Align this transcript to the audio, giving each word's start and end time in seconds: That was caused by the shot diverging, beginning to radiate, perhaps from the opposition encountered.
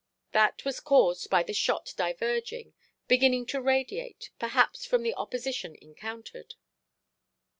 That 0.31 0.65
was 0.65 0.79
caused 0.79 1.29
by 1.29 1.43
the 1.43 1.53
shot 1.53 1.93
diverging, 1.95 2.73
beginning 3.07 3.45
to 3.53 3.61
radiate, 3.61 4.31
perhaps 4.39 4.83
from 4.83 5.03
the 5.03 5.13
opposition 5.13 5.75
encountered. 5.79 6.55